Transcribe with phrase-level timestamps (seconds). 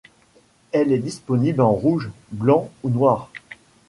[0.71, 3.29] Elle est disponible en rouge, blanc ou noir.